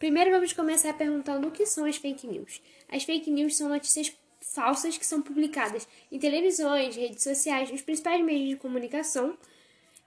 [0.00, 2.62] Primeiro vamos começar perguntando o que são as fake news.
[2.88, 8.24] As fake news são notícias falsas que são publicadas em televisões, redes sociais, nos principais
[8.24, 9.36] meios de comunicação,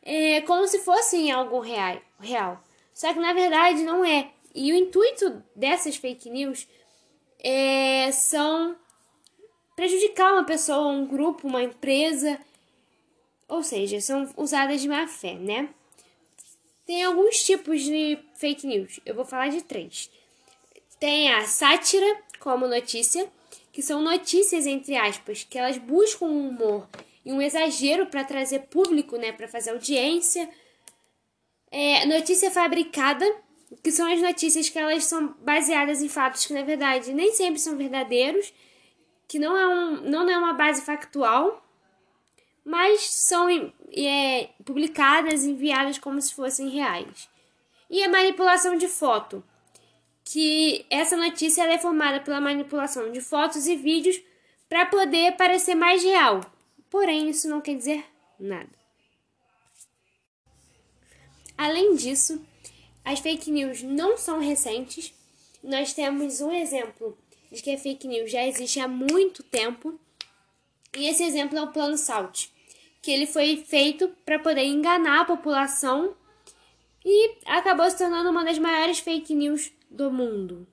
[0.02, 2.64] é, como se fossem algo real, real.
[2.92, 4.32] Só que na verdade não é.
[4.56, 6.68] E o intuito dessas fake news
[7.40, 8.76] é, são
[9.76, 12.40] prejudicar uma pessoa, um grupo, uma empresa,
[13.48, 15.70] ou seja, são usadas de má fé, né?
[16.86, 19.00] Tem alguns tipos de fake news.
[19.06, 20.10] Eu vou falar de três.
[21.00, 22.06] Tem a sátira
[22.40, 23.30] como notícia,
[23.72, 26.88] que são notícias entre aspas, que elas buscam um humor
[27.26, 30.50] e um exagero para trazer público, né, para fazer audiência.
[31.72, 33.26] É, notícia fabricada,
[33.82, 37.60] que são as notícias que elas são baseadas em fatos que na verdade nem sempre
[37.60, 38.54] são verdadeiros,
[39.28, 41.63] que não é, um, não é uma base factual,
[42.66, 43.48] mas são
[43.92, 47.28] é, publicadas, enviadas como se fossem reais.
[47.90, 49.44] E a manipulação de foto,
[50.24, 54.22] que essa notícia é formada pela manipulação de fotos e vídeos
[54.70, 56.42] para poder parecer mais real.
[56.90, 58.06] Porém, isso não quer dizer
[58.40, 58.70] nada.
[61.58, 62.44] Além disso,
[63.04, 65.14] as fake news não são recentes.
[65.64, 67.18] Nós temos um exemplo
[67.52, 70.00] de que a fake news já existe há muito tempo.
[70.96, 72.48] E esse exemplo é o Plano Salt,
[73.04, 76.16] que ele foi feito para poder enganar a população
[77.06, 80.66] e acabou se tornando uma das maiores fake news do mundo.